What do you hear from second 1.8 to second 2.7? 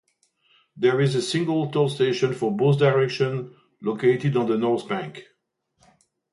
station for